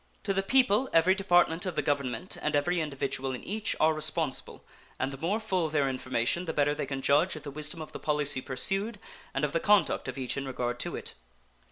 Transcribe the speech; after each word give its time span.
To 0.23 0.33
the 0.33 0.41
people 0.41 0.89
every 0.93 1.13
department 1.13 1.63
of 1.67 1.75
the 1.75 1.83
Government 1.83 2.35
and 2.41 2.55
every 2.55 2.81
individual 2.81 3.33
in 3.33 3.43
each 3.43 3.75
are 3.79 3.93
responsible, 3.93 4.65
and 4.97 5.13
the 5.13 5.17
more 5.19 5.39
full 5.39 5.69
their 5.69 5.87
information 5.87 6.45
the 6.45 6.53
better 6.53 6.73
they 6.73 6.87
can 6.87 7.03
judge 7.03 7.35
of 7.35 7.43
the 7.43 7.51
wisdom 7.51 7.83
of 7.83 7.91
the 7.91 7.99
policy 7.99 8.41
pursued 8.41 8.97
and 9.31 9.45
of 9.45 9.53
the 9.53 9.59
conduct 9.59 10.07
of 10.07 10.17
each 10.17 10.37
in 10.37 10.47
regard 10.47 10.79
to 10.79 10.95
it. 10.95 11.13